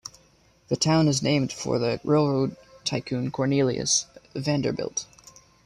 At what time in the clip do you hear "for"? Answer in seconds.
1.53-1.77